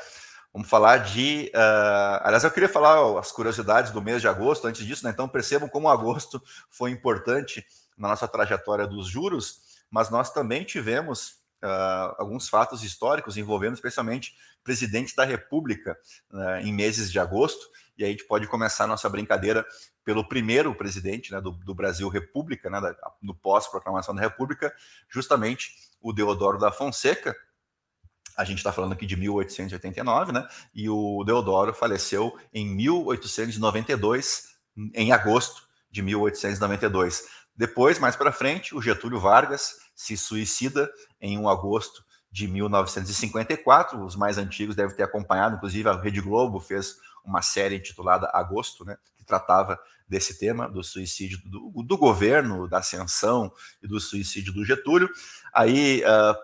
Vamos 0.53 0.69
falar 0.69 0.97
de. 0.97 1.49
Uh, 1.55 2.21
aliás, 2.23 2.43
eu 2.43 2.51
queria 2.51 2.67
falar 2.67 3.19
as 3.19 3.31
curiosidades 3.31 3.91
do 3.91 4.01
mês 4.01 4.21
de 4.21 4.27
agosto 4.27 4.67
antes 4.67 4.85
disso, 4.85 5.05
né? 5.05 5.11
Então 5.11 5.27
percebam 5.27 5.69
como 5.69 5.87
agosto 5.87 6.41
foi 6.69 6.91
importante 6.91 7.65
na 7.97 8.09
nossa 8.09 8.27
trajetória 8.27 8.85
dos 8.85 9.07
juros, 9.07 9.61
mas 9.89 10.09
nós 10.09 10.31
também 10.31 10.63
tivemos 10.65 11.41
uh, 11.63 12.15
alguns 12.17 12.49
fatos 12.49 12.83
históricos 12.83 13.37
envolvendo 13.37 13.75
especialmente 13.75 14.35
presidentes 14.63 15.15
da 15.15 15.23
República 15.23 15.97
uh, 16.31 16.65
em 16.65 16.73
meses 16.73 17.11
de 17.11 17.19
agosto. 17.19 17.69
E 17.97 18.03
aí 18.03 18.09
a 18.09 18.11
gente 18.11 18.25
pode 18.25 18.47
começar 18.47 18.85
a 18.85 18.87
nossa 18.87 19.07
brincadeira 19.09 19.65
pelo 20.03 20.27
primeiro 20.27 20.73
presidente 20.75 21.31
né, 21.31 21.39
do, 21.39 21.51
do, 21.51 21.75
Brasil 21.75 22.09
República, 22.09 22.69
né, 22.69 22.81
da, 22.81 22.95
no 23.21 23.35
pós-proclamação 23.35 24.15
da 24.15 24.21
República, 24.21 24.73
justamente 25.07 25.71
o 26.01 26.11
Deodoro 26.11 26.57
da 26.57 26.71
Fonseca, 26.71 27.35
a 28.37 28.43
gente 28.43 28.57
está 28.57 28.71
falando 28.71 28.93
aqui 28.93 29.05
de 29.05 29.15
1889, 29.15 30.31
né? 30.31 30.47
E 30.73 30.89
o 30.89 31.23
Deodoro 31.23 31.73
faleceu 31.73 32.37
em 32.53 32.65
1892, 32.65 34.55
em 34.93 35.11
agosto 35.11 35.67
de 35.89 36.01
1892. 36.01 37.27
Depois, 37.55 37.99
mais 37.99 38.15
para 38.15 38.31
frente, 38.31 38.75
o 38.75 38.81
Getúlio 38.81 39.19
Vargas 39.19 39.75
se 39.93 40.15
suicida 40.17 40.89
em 41.19 41.37
1 41.37 41.49
agosto 41.49 42.03
de 42.31 42.47
1954. 42.47 44.03
Os 44.03 44.15
mais 44.15 44.37
antigos 44.37 44.75
devem 44.75 44.95
ter 44.95 45.03
acompanhado, 45.03 45.57
inclusive 45.57 45.89
a 45.89 45.99
Rede 45.99 46.21
Globo 46.21 46.59
fez 46.59 46.95
uma 47.23 47.41
série 47.41 47.75
intitulada 47.75 48.29
Agosto, 48.33 48.85
né? 48.85 48.97
Que 49.17 49.25
tratava 49.25 49.79
desse 50.07 50.37
tema, 50.37 50.67
do 50.67 50.83
suicídio 50.83 51.39
do, 51.45 51.83
do 51.83 51.97
governo, 51.97 52.67
da 52.67 52.79
ascensão 52.79 53.51
e 53.81 53.87
do 53.87 53.99
suicídio 53.99 54.51
do 54.51 54.65
Getúlio. 54.65 55.09
Aí, 55.53 56.03
uh, 56.03 56.35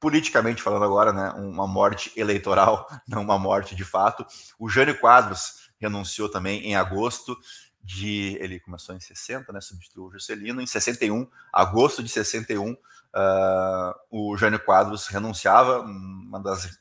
politicamente 0.00 0.62
falando 0.62 0.84
agora, 0.84 1.12
né, 1.12 1.30
uma 1.36 1.66
morte 1.66 2.12
eleitoral, 2.16 2.88
não 3.08 3.22
uma 3.22 3.38
morte 3.38 3.74
de 3.74 3.84
fato. 3.84 4.26
O 4.58 4.68
Jânio 4.68 4.98
Quadros 4.98 5.70
renunciou 5.78 6.28
também 6.28 6.64
em 6.64 6.76
agosto 6.76 7.36
de. 7.82 8.36
Ele 8.40 8.58
começou 8.58 8.94
em 8.94 9.00
60, 9.00 9.52
né? 9.52 9.60
Substituiu 9.60 10.06
o 10.06 10.12
Juscelino. 10.12 10.60
Em 10.60 10.66
61, 10.66 11.28
agosto 11.52 12.02
de 12.02 12.08
61, 12.08 12.72
uh, 12.72 12.76
ah, 13.14 13.96
o 14.10 14.36
Jânio 14.36 14.58
Quadros 14.58 15.06
renunciava, 15.06 15.80
uma 15.80 16.40
das, 16.40 16.78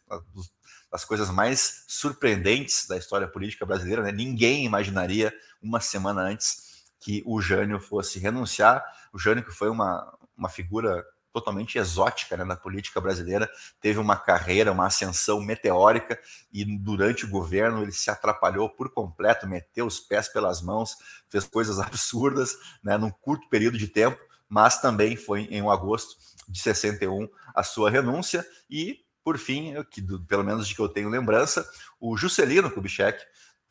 das 0.91 1.05
coisas 1.05 1.29
mais 1.29 1.85
surpreendentes 1.87 2.87
da 2.87 2.97
história 2.97 3.27
política 3.27 3.65
brasileira. 3.65 4.01
Né? 4.01 4.11
Ninguém 4.11 4.65
imaginaria 4.65 5.33
uma 5.61 5.79
semana 5.79 6.21
antes 6.21 6.85
que 6.99 7.21
o 7.25 7.39
Jânio 7.39 7.79
fosse 7.79 8.17
renunciar. 8.17 8.83
O 9.13 9.19
Jânio, 9.19 9.43
que 9.43 9.51
foi 9.51 9.69
uma, 9.69 10.11
uma 10.35 10.49
figura 10.49 11.05
totalmente 11.35 11.77
exótica 11.77 12.37
né, 12.37 12.45
na 12.45 12.55
política 12.55 13.01
brasileira, 13.01 13.49
teve 13.81 13.99
uma 13.99 14.15
carreira, 14.15 14.71
uma 14.71 14.87
ascensão 14.87 15.41
meteórica 15.41 16.17
e 16.51 16.63
durante 16.63 17.25
o 17.25 17.29
governo 17.29 17.81
ele 17.81 17.91
se 17.91 18.09
atrapalhou 18.09 18.69
por 18.69 18.89
completo, 18.93 19.45
meteu 19.45 19.85
os 19.85 19.99
pés 19.99 20.29
pelas 20.29 20.61
mãos, 20.61 20.95
fez 21.29 21.43
coisas 21.43 21.77
absurdas 21.81 22.55
né, 22.81 22.97
num 22.97 23.11
curto 23.11 23.49
período 23.49 23.77
de 23.77 23.89
tempo, 23.89 24.17
mas 24.47 24.79
também 24.79 25.17
foi 25.17 25.41
em 25.51 25.59
agosto 25.69 26.15
de 26.47 26.57
61 26.57 27.27
a 27.53 27.63
sua 27.63 27.91
renúncia 27.91 28.47
e, 28.69 28.99
por 29.21 29.37
fim, 29.37 29.73
que, 29.91 30.01
pelo 30.25 30.43
menos 30.43 30.65
de 30.65 30.73
que 30.73 30.81
eu 30.81 30.87
tenho 30.87 31.09
lembrança, 31.09 31.69
o 31.99 32.15
Juscelino 32.15 32.71
Kubitschek 32.71 33.21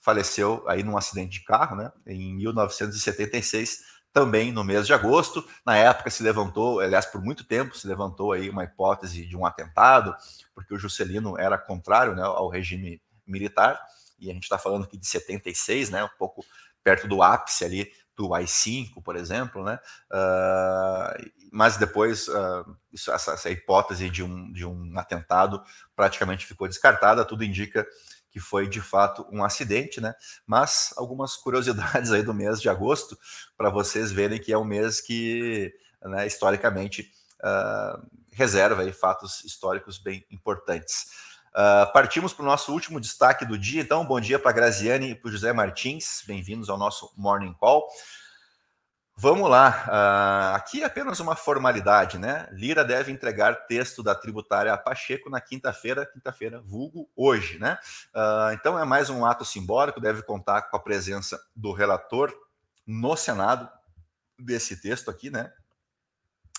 faleceu 0.01 0.63
aí 0.69 0.83
num 0.83 0.99
acidente 0.99 1.39
de 1.39 1.45
carro, 1.47 1.77
né, 1.77 1.91
em 2.07 2.37
1976, 2.37 3.79
também 4.15 4.53
no 4.53 4.63
mês 4.63 4.87
de 4.87 4.95
agosto. 4.95 5.45
Na 5.67 5.77
época 5.77 6.09
se 6.09 6.23
levantou, 6.23 6.79
aliás, 6.79 7.05
por 7.05 7.21
muito 7.21 7.45
tempo 7.45 7.77
se 7.77 7.87
levantou 7.87 8.33
aí 8.33 8.49
uma 8.49 8.63
hipótese 8.63 9.27
de 9.27 9.37
um 9.37 9.45
atentado, 9.45 10.15
porque 10.55 10.73
o 10.73 10.79
Juscelino 10.79 11.37
era 11.37 11.59
contrário 11.59 12.15
né, 12.15 12.23
ao 12.23 12.49
regime 12.49 13.03
militar, 13.27 13.79
e 14.19 14.31
a 14.31 14.33
gente 14.33 14.45
está 14.45 14.57
falando 14.57 14.85
aqui 14.85 14.97
de 14.97 15.07
76, 15.07 15.91
né, 15.91 16.05
um 16.05 16.17
pouco 16.17 16.45
perto 16.83 17.09
do 17.09 17.23
ápice 17.23 17.65
ali 17.65 17.91
do 18.17 18.33
AI-5, 18.33 19.03
por 19.03 19.17
exemplo, 19.17 19.65
né? 19.65 19.81
Uh, 20.09 21.31
mas 21.51 21.77
depois 21.77 22.29
uh, 22.29 22.77
isso, 22.93 23.11
essa, 23.11 23.33
essa, 23.33 23.51
hipótese 23.51 24.09
de 24.09 24.23
um, 24.23 24.53
de 24.53 24.65
um 24.65 24.97
atentado 24.97 25.61
praticamente 25.97 26.47
ficou 26.47 26.69
descartada, 26.69 27.25
tudo 27.25 27.43
indica 27.43 27.85
que 28.35 28.41
foi 28.41 28.69
de 28.69 28.81
fato 28.81 29.25
um 29.31 29.45
acidente, 29.45 30.01
né? 30.01 30.13
Mas 30.45 30.93
algumas 30.97 31.37
curiosidades 31.37 32.11
aí 32.11 32.21
do 32.21 32.35
mês 32.35 32.61
de 32.61 32.69
agosto 32.69 33.17
para 33.57 33.71
vocês 33.71 34.11
verem 34.11 34.41
que 34.41 34.53
é 34.53 34.59
um 34.59 34.65
mês 34.65 35.01
que, 35.01 35.73
né, 36.03 36.27
historicamente, 36.27 37.13
uh, 37.39 38.05
reserva 38.33 38.83
aí 38.83 38.93
fatos 38.93 39.45
históricos 39.45 39.99
bem 39.99 40.27
importantes. 40.33 41.13
Uh, 41.51 41.93
partimos 41.93 42.33
para 42.33 42.43
o 42.43 42.47
nosso 42.47 42.73
último 42.73 42.99
destaque 42.99 43.47
do 43.47 43.57
dia, 43.57 43.83
então. 43.83 44.05
Bom 44.05 44.19
dia 44.19 44.37
para 44.37 44.51
a 44.51 44.55
Graziane 44.55 45.13
e 45.13 45.15
para 45.15 45.29
o 45.29 45.31
José 45.31 45.53
Martins, 45.53 46.25
bem-vindos 46.27 46.69
ao 46.69 46.77
nosso 46.77 47.15
Morning 47.17 47.55
Call. 47.55 47.89
Vamos 49.17 49.49
lá, 49.49 49.87
uh, 49.87 50.57
aqui 50.57 50.83
é 50.83 50.87
apenas 50.87 51.21
uma 51.21 51.37
formalidade, 51.37 52.19
né? 52.19 52.49
Lira 52.51 52.85
deve 52.85 53.13
entregar 53.13 53.67
texto 53.67 54.03
da 54.03 54.13
tributária 54.13 54.73
a 54.73 54.77
Pacheco 54.77 55.31
na 55.31 55.41
quinta-feira, 55.41 56.05
quinta-feira, 56.05 56.61
vulgo 56.61 57.09
hoje, 57.15 57.57
né? 57.61 57.79
Uh, 58.13 58.53
então 58.55 58.77
é 58.77 58.85
mais 58.85 59.11
um 59.11 59.25
ato 59.25 59.45
simbólico, 59.45 60.01
deve 60.01 60.21
contar 60.25 60.63
com 60.63 60.77
a 60.77 60.81
presença 60.81 61.41
do 61.55 61.73
relator 61.73 62.35
no 62.85 63.17
Senado 63.17 63.71
desse 64.37 64.83
texto 64.83 65.09
aqui, 65.09 65.31
né? 65.31 65.53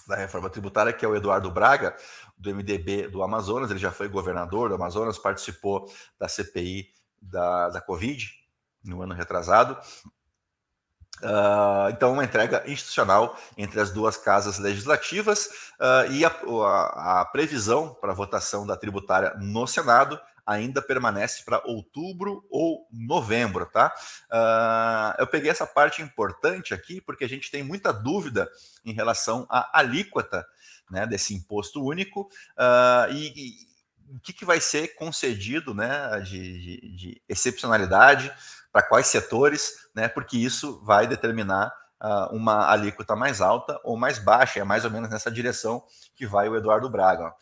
Da 0.08 0.16
reforma 0.16 0.50
tributária, 0.50 0.94
que 0.94 1.04
é 1.04 1.08
o 1.10 1.16
Eduardo 1.16 1.52
Braga, 1.52 1.94
do 2.38 2.56
MDB 2.56 3.10
do 3.10 3.22
Amazonas, 3.22 3.70
ele 3.70 3.80
já 3.80 3.92
foi 3.92 4.08
governador 4.08 4.70
do 4.70 4.76
Amazonas, 4.76 5.18
participou 5.18 5.92
da 6.18 6.30
CPI 6.30 6.88
da, 7.22 7.68
da 7.70 7.82
Covid 7.82 8.32
no 8.82 9.02
ano 9.02 9.14
retrasado, 9.14 9.78
Uh, 11.24 11.90
então, 11.92 12.12
uma 12.12 12.24
entrega 12.24 12.64
institucional 12.68 13.40
entre 13.58 13.80
as 13.80 13.92
duas 13.92 14.18
casas 14.18 14.60
legislativas. 14.60 15.48
Uh, 15.80 16.12
e 16.12 16.26
a, 16.26 16.30
a, 16.30 17.22
a 17.22 17.26
previsão 17.26 17.94
para 18.02 18.14
votação 18.14 18.66
da 18.66 18.76
tributária 18.76 19.34
no 19.40 19.66
Senado 19.66 20.20
ainda 20.46 20.82
permanece 20.82 21.44
para 21.44 21.64
outubro 21.66 22.46
ou 22.52 22.88
novembro, 22.92 23.66
tá? 23.66 23.92
Uh, 24.32 25.22
eu 25.22 25.26
peguei 25.26 25.50
essa 25.50 25.66
parte 25.66 26.04
importante 26.04 26.74
aqui 26.74 27.02
porque 27.02 27.24
a 27.24 27.30
gente 27.30 27.50
tem 27.50 27.64
muita 27.64 27.92
dúvida 27.92 28.48
em 28.86 28.94
relação 28.94 29.48
à 29.50 29.80
alíquota 29.80 30.46
né, 30.92 31.08
desse 31.08 31.34
imposto 31.34 31.84
único. 31.84 32.30
E, 33.10 33.34
e 33.36 33.76
o 34.16 34.20
que, 34.20 34.34
que 34.34 34.46
vai 34.46 34.60
ser 34.60 34.90
concedido 34.96 35.74
né, 35.74 36.20
de, 36.22 36.62
de, 36.62 36.96
de 36.96 37.22
excepcionalidade 37.28 38.32
para 38.76 38.84
quais 38.84 39.08
setores, 39.08 39.88
né? 39.96 40.10
Porque 40.10 40.38
isso 40.38 40.82
vai 40.84 41.08
determinar 41.08 41.74
uh, 42.04 42.36
uma 42.36 42.70
alíquota 42.70 43.16
mais 43.16 43.40
alta 43.40 43.80
ou 43.86 43.96
mais 43.96 44.20
baixa. 44.20 44.60
É 44.60 44.66
mais 44.66 44.84
ou 44.84 44.92
menos 44.92 45.10
nessa 45.10 45.32
direção 45.32 45.82
que 46.14 46.28
vai 46.28 46.50
o 46.50 46.58
Eduardo 46.58 46.90
Braga. 46.90 47.34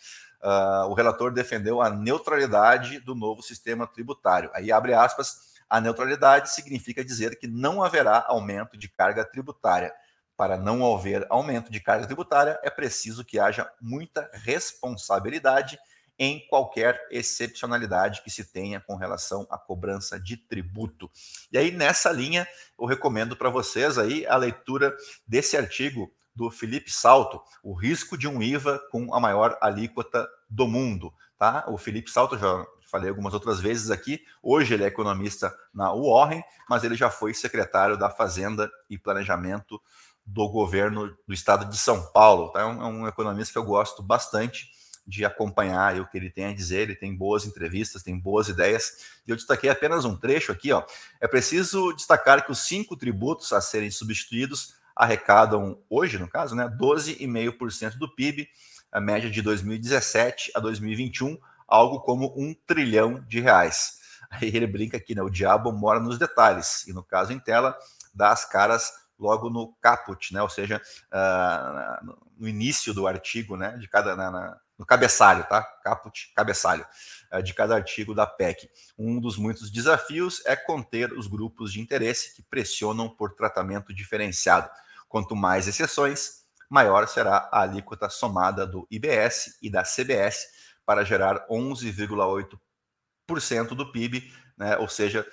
Uh, 0.44 0.86
o 0.90 0.94
relator 0.94 1.34
defendeu 1.34 1.82
a 1.82 1.90
neutralidade 1.90 3.00
do 3.00 3.16
novo 3.16 3.42
sistema 3.42 3.88
tributário. 3.88 4.52
Aí 4.54 4.72
abre 4.72 4.94
aspas. 4.94 5.56
A 5.68 5.82
neutralidade 5.82 6.52
significa 6.52 7.04
dizer 7.04 7.40
que 7.40 7.48
não 7.48 7.82
haverá 7.82 8.24
aumento 8.28 8.78
de 8.78 8.88
carga 8.88 9.26
tributária. 9.26 9.92
Para 10.38 10.56
não 10.56 10.86
haver 10.96 11.26
aumento 11.32 11.72
de 11.72 11.80
carga 11.80 12.06
tributária, 12.06 12.60
é 12.62 12.70
preciso 12.70 13.26
que 13.26 13.40
haja 13.40 13.68
muita 13.82 14.30
responsabilidade 14.34 15.80
em 16.18 16.46
qualquer 16.48 17.00
excepcionalidade 17.12 18.22
que 18.24 18.30
se 18.30 18.46
tenha 18.46 18.80
com 18.80 18.96
relação 18.96 19.48
à 19.50 19.58
cobrança 19.58 20.20
de 20.20 20.38
tributo. 20.38 21.10
E 21.52 21.58
aí, 21.58 21.72
nessa 21.72 22.12
linha, 22.12 22.48
eu 22.80 22.86
recomendo 22.86 23.36
para 23.36 23.50
vocês 23.50 23.98
aí 23.98 24.26
a 24.28 24.36
leitura 24.36 24.96
desse 25.28 25.58
artigo 25.58 26.12
do 26.36 26.50
Felipe 26.50 26.92
Salto, 26.92 27.42
o 27.64 27.74
risco 27.74 28.18
de 28.18 28.28
um 28.28 28.42
IVA 28.42 28.80
com 28.92 29.14
a 29.14 29.20
maior 29.20 29.58
alíquota 29.62 30.28
do 30.50 30.68
mundo. 30.68 31.14
Tá? 31.38 31.66
O 31.68 31.78
Felipe 31.78 32.10
Salto, 32.10 32.38
já 32.38 32.66
falei 32.90 33.10
algumas 33.10 33.34
outras 33.34 33.60
vezes 33.60 33.90
aqui, 33.90 34.22
hoje 34.42 34.74
ele 34.74 34.84
é 34.84 34.88
economista 34.88 35.56
na 35.74 35.92
Warren, 35.94 36.44
mas 36.70 36.84
ele 36.84 36.96
já 36.96 37.10
foi 37.10 37.34
secretário 37.34 37.98
da 37.98 38.10
Fazenda 38.10 38.72
e 38.90 38.98
Planejamento 38.98 39.82
do 40.26 40.48
governo 40.48 41.16
do 41.28 41.34
estado 41.34 41.66
de 41.66 41.78
São 41.78 42.12
Paulo. 42.12 42.52
Tá? 42.52 42.62
É 42.62 42.66
um, 42.66 42.82
é 42.82 42.86
um 42.86 43.08
economista 43.08 43.52
que 43.52 43.58
eu 43.58 43.66
gosto 43.66 44.02
bastante 44.02 44.72
de 45.06 45.26
acompanhar 45.26 46.00
o 46.00 46.08
que 46.08 46.18
ele 46.18 46.30
tem 46.30 46.46
a 46.46 46.54
dizer. 46.54 46.82
Ele 46.82 46.96
tem 46.96 47.16
boas 47.16 47.46
entrevistas, 47.46 48.04
tem 48.04 48.18
boas 48.18 48.48
ideias. 48.48 49.06
E 49.28 49.32
eu 49.32 49.36
destaquei 49.36 49.70
apenas 49.70 50.06
um 50.06 50.16
trecho 50.16 50.52
aqui. 50.52 50.72
Ó. 50.72 50.84
É 51.20 51.28
preciso 51.28 51.94
destacar 51.94 52.46
que 52.46 52.52
os 52.52 52.60
cinco 52.60 52.96
tributos 52.96 53.52
a 53.54 53.62
serem 53.62 53.92
substituídos 53.92 54.76
arrecadam, 54.96 55.82
hoje 55.90 56.20
no 56.20 56.28
caso, 56.28 56.56
né, 56.56 56.68
12,5% 56.80 57.98
do 57.98 58.14
PIB, 58.14 58.48
a 58.92 59.02
média 59.02 59.30
de 59.30 59.42
2017 59.42 60.52
a 60.56 60.60
2021, 60.60 61.38
algo 61.68 62.00
como 62.02 62.34
um 62.38 62.54
trilhão 62.68 63.24
de 63.28 63.40
reais. 63.40 64.04
Aí 64.30 64.48
ele 64.48 64.68
brinca 64.68 64.98
aqui, 64.98 65.14
né? 65.14 65.22
O 65.22 65.30
diabo 65.30 65.72
mora 65.72 66.00
nos 66.00 66.18
detalhes. 66.18 66.88
E 66.88 66.94
no 66.94 67.04
caso 67.04 67.34
em 67.34 67.40
tela, 67.40 67.78
dá 68.14 68.32
as 68.32 68.46
caras 68.46 68.92
logo 69.18 69.50
no 69.50 69.74
caput, 69.82 70.34
né? 70.34 70.42
Ou 70.42 70.50
seja, 70.50 70.82
uh, 71.12 72.18
no 72.38 72.48
início 72.48 72.94
do 72.94 73.08
artigo, 73.08 73.56
né? 73.56 73.78
De 73.78 73.88
cada 73.88 74.16
na, 74.16 74.32
na, 74.32 74.58
no 74.78 74.86
cabeçalho, 74.86 75.44
tá? 75.46 75.64
Caput, 75.84 76.32
cabeçalho 76.36 76.86
uh, 77.32 77.42
de 77.42 77.54
cada 77.54 77.76
artigo 77.76 78.14
da 78.14 78.26
PEC. 78.26 78.70
Um 78.98 79.20
dos 79.20 79.38
muitos 79.38 79.70
desafios 79.72 80.42
é 80.46 80.56
conter 80.56 81.14
os 81.14 81.28
grupos 81.28 81.74
de 81.74 81.80
interesse 81.80 82.36
que 82.36 82.42
pressionam 82.42 83.08
por 83.10 83.36
tratamento 83.36 83.94
diferenciado. 83.94 84.70
Quanto 85.08 85.36
mais 85.36 85.68
exceções, 85.68 86.44
maior 86.70 87.08
será 87.08 87.50
a 87.52 87.62
alíquota 87.62 88.10
somada 88.10 88.66
do 88.66 88.88
IBS 88.90 89.60
e 89.62 89.70
da 89.70 89.84
CBS 89.84 90.48
para 90.86 91.04
gerar 91.04 91.48
11,8% 91.48 93.76
do 93.76 93.92
PIB, 93.92 94.34
né? 94.58 94.78
ou 94.78 94.90
seja, 94.90 95.26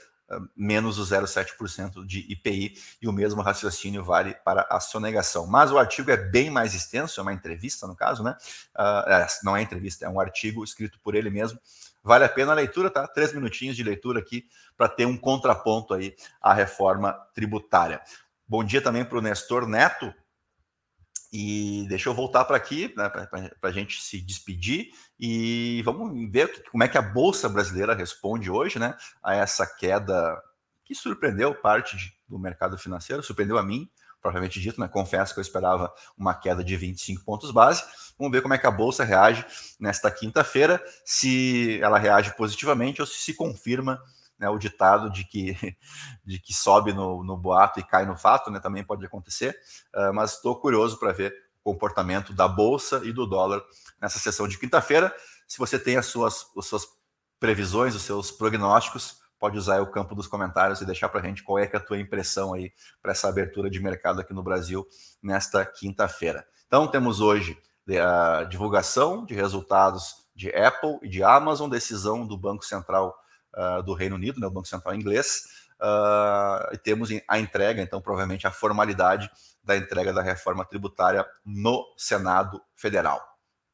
menos 0.56 0.98
o 0.98 1.02
0,7% 1.02 2.04
de 2.06 2.20
IPI, 2.30 2.74
e 3.02 3.08
o 3.08 3.12
mesmo 3.12 3.42
raciocínio 3.42 4.04
vale 4.04 4.34
para 4.44 4.66
a 4.70 4.80
sonegação. 4.80 5.46
Mas 5.46 5.72
o 5.72 5.78
artigo 5.78 6.10
é 6.10 6.16
bem 6.16 6.50
mais 6.50 6.74
extenso, 6.74 7.18
é 7.18 7.22
uma 7.22 7.32
entrevista, 7.32 7.86
no 7.86 7.96
caso, 7.96 8.22
né? 8.22 8.36
Uh, 8.76 9.44
não 9.44 9.56
é 9.56 9.62
entrevista, 9.62 10.06
é 10.06 10.08
um 10.08 10.20
artigo 10.20 10.62
escrito 10.62 10.98
por 11.00 11.14
ele 11.14 11.30
mesmo. 11.30 11.58
Vale 12.02 12.24
a 12.24 12.28
pena 12.28 12.52
a 12.52 12.54
leitura, 12.54 12.90
tá? 12.90 13.06
Três 13.06 13.32
minutinhos 13.32 13.76
de 13.76 13.82
leitura 13.82 14.20
aqui 14.20 14.46
para 14.76 14.88
ter 14.88 15.06
um 15.06 15.16
contraponto 15.16 15.94
aí 15.94 16.14
à 16.40 16.54
reforma 16.54 17.12
tributária. 17.34 18.00
Bom 18.48 18.64
dia 18.64 18.80
também 18.80 19.04
para 19.04 19.18
o 19.18 19.20
Nestor 19.20 19.66
Neto, 19.66 20.12
e 21.32 21.86
deixa 21.88 22.08
eu 22.08 22.14
voltar 22.14 22.44
para 22.44 22.56
aqui, 22.56 22.92
né, 22.96 23.08
para 23.08 23.50
a 23.62 23.72
gente 23.72 24.02
se 24.02 24.20
despedir 24.20 24.88
e 25.18 25.80
vamos 25.84 26.30
ver 26.30 26.64
como 26.70 26.82
é 26.82 26.88
que 26.88 26.98
a 26.98 27.02
Bolsa 27.02 27.48
Brasileira 27.48 27.94
responde 27.94 28.50
hoje 28.50 28.78
né, 28.78 28.96
a 29.22 29.34
essa 29.34 29.66
queda 29.66 30.40
que 30.84 30.94
surpreendeu 30.94 31.54
parte 31.54 31.96
de, 31.96 32.12
do 32.28 32.38
mercado 32.38 32.76
financeiro, 32.76 33.22
surpreendeu 33.22 33.58
a 33.58 33.62
mim, 33.62 33.88
propriamente 34.20 34.60
dito, 34.60 34.80
né? 34.80 34.88
Confesso 34.88 35.32
que 35.32 35.40
eu 35.40 35.42
esperava 35.42 35.92
uma 36.18 36.34
queda 36.34 36.62
de 36.64 36.76
25 36.76 37.24
pontos 37.24 37.50
base. 37.52 37.82
Vamos 38.18 38.32
ver 38.32 38.42
como 38.42 38.54
é 38.54 38.58
que 38.58 38.66
a 38.66 38.70
bolsa 38.70 39.04
reage 39.04 39.46
nesta 39.78 40.10
quinta-feira, 40.10 40.82
se 41.04 41.80
ela 41.80 41.96
reage 41.96 42.36
positivamente 42.36 43.00
ou 43.00 43.06
se 43.06 43.18
se 43.18 43.34
confirma 43.34 44.02
né, 44.40 44.48
o 44.48 44.58
ditado 44.58 45.10
de 45.10 45.24
que, 45.24 45.54
de 46.24 46.40
que 46.40 46.54
sobe 46.54 46.94
no, 46.94 47.22
no 47.22 47.36
boato 47.36 47.78
e 47.78 47.84
cai 47.84 48.06
no 48.06 48.16
fato, 48.16 48.50
né, 48.50 48.58
também 48.58 48.82
pode 48.82 49.04
acontecer, 49.04 49.54
uh, 49.94 50.12
mas 50.14 50.36
estou 50.36 50.58
curioso 50.58 50.98
para 50.98 51.12
ver 51.12 51.32
o 51.62 51.72
comportamento 51.72 52.32
da 52.32 52.48
Bolsa 52.48 53.02
e 53.04 53.12
do 53.12 53.26
dólar 53.26 53.62
nessa 54.00 54.18
sessão 54.18 54.48
de 54.48 54.58
quinta-feira. 54.58 55.14
Se 55.46 55.58
você 55.58 55.78
tem 55.78 55.98
as 55.98 56.06
suas, 56.06 56.46
as 56.56 56.66
suas 56.66 56.86
previsões, 57.38 57.94
os 57.94 58.02
seus 58.02 58.30
prognósticos, 58.30 59.20
pode 59.38 59.58
usar 59.58 59.80
o 59.80 59.90
campo 59.90 60.14
dos 60.14 60.26
comentários 60.26 60.80
e 60.80 60.86
deixar 60.86 61.08
para 61.10 61.20
a 61.20 61.24
gente 61.24 61.42
qual 61.42 61.58
é, 61.58 61.68
é 61.70 61.76
a 61.76 61.80
tua 61.80 61.98
impressão 61.98 62.54
aí 62.54 62.72
para 63.02 63.12
essa 63.12 63.28
abertura 63.28 63.70
de 63.70 63.80
mercado 63.80 64.20
aqui 64.20 64.32
no 64.32 64.42
Brasil 64.42 64.86
nesta 65.22 65.64
quinta-feira. 65.64 66.46
Então, 66.66 66.86
temos 66.86 67.20
hoje 67.20 67.58
a 67.98 68.44
divulgação 68.44 69.24
de 69.24 69.34
resultados 69.34 70.28
de 70.34 70.54
Apple 70.54 70.98
e 71.02 71.08
de 71.08 71.22
Amazon, 71.22 71.68
decisão 71.68 72.26
do 72.26 72.38
Banco 72.38 72.64
Central 72.64 73.14
uh, 73.54 73.82
do 73.82 73.94
Reino 73.94 74.16
Unido, 74.16 74.40
né, 74.40 74.46
o 74.46 74.50
Banco 74.50 74.68
Central 74.68 74.94
inglês, 74.94 75.44
uh, 75.80 76.72
e 76.72 76.78
temos 76.78 77.10
a 77.26 77.38
entrega, 77.38 77.82
então, 77.82 78.00
provavelmente 78.00 78.46
a 78.46 78.50
formalidade 78.50 79.30
da 79.62 79.76
entrega 79.76 80.12
da 80.12 80.22
reforma 80.22 80.64
tributária 80.64 81.26
no 81.44 81.84
Senado 81.96 82.62
Federal. 82.74 83.20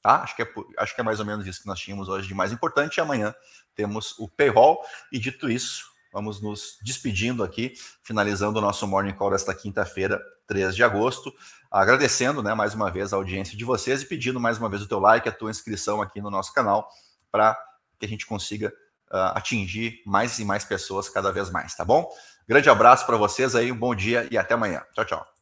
Tá? 0.07 0.23
Acho, 0.23 0.37
que 0.37 0.43
é, 0.43 0.49
acho 0.79 0.95
que 0.95 1.01
é 1.01 1.05
mais 1.05 1.19
ou 1.19 1.27
menos 1.27 1.47
isso 1.47 1.61
que 1.61 1.67
nós 1.67 1.81
tínhamos 1.81 2.09
hoje 2.09 2.29
de 2.29 2.35
mais 2.35 2.53
importante. 2.53 2.99
E 2.99 3.01
amanhã 3.01 3.35
temos 3.75 4.17
o 4.19 4.29
payroll. 4.29 4.81
E 5.11 5.19
dito 5.19 5.51
isso, 5.51 5.85
vamos 6.13 6.41
nos 6.41 6.79
despedindo 6.81 7.43
aqui, 7.43 7.75
finalizando 8.05 8.59
o 8.61 8.63
nosso 8.63 8.87
Morning 8.87 9.15
Call 9.15 9.33
desta 9.33 9.53
quinta-feira, 9.53 10.23
3 10.47 10.77
de 10.77 10.85
agosto. 10.85 11.35
Agradecendo 11.69 12.41
né, 12.41 12.55
mais 12.55 12.73
uma 12.73 12.89
vez 12.89 13.13
a 13.13 13.17
audiência 13.17 13.59
de 13.59 13.65
vocês 13.65 14.03
e 14.03 14.07
pedindo 14.07 14.39
mais 14.39 14.59
uma 14.59 14.69
vez 14.69 14.81
o 14.81 14.87
teu 14.87 15.01
like, 15.01 15.29
a 15.29 15.33
tua 15.33 15.51
inscrição 15.51 16.01
aqui 16.01 16.21
no 16.21 16.31
nosso 16.31 16.53
canal, 16.53 16.89
para 17.31 17.59
que 17.99 18.07
a 18.07 18.09
gente 18.09 18.27
consiga 18.27 18.73
atingir 19.11 20.03
mais 20.07 20.39
e 20.39 20.45
mais 20.45 20.65
pessoas 20.65 21.09
cada 21.09 21.31
vez 21.33 21.51
mais, 21.51 21.75
tá 21.75 21.85
bom? 21.85 22.09
Grande 22.49 22.71
abraço 22.71 23.07
para 23.07 23.17
vocês 23.17 23.55
aí, 23.55 23.73
um 23.73 23.77
bom 23.77 23.95
dia 23.95 24.27
e 24.31 24.39
até 24.39 24.55
amanhã. 24.55 24.83
Tchau, 24.95 25.05
tchau. 25.05 25.36